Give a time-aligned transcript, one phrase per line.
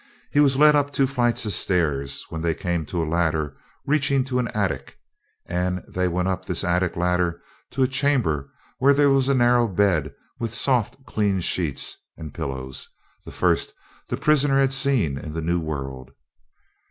[0.31, 3.55] He was led up two flights of stairs, when they came to a ladder
[3.85, 4.97] reaching to an attic,
[5.45, 7.39] and they went up this attic ladder
[7.69, 12.87] to a chamber, where there was a narrow bed, with soft, clean sheets and pillows,
[13.25, 13.75] the first
[14.09, 16.09] the prisoner had seen in the New World.